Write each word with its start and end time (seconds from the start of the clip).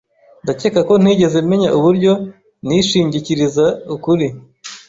Ndakeka 0.43 0.79
ko 0.89 0.93
ntigeze 1.01 1.37
menya 1.49 1.69
uburyo 1.77 2.11
nishingikiriza 2.65 3.65
ukuri. 3.95 4.27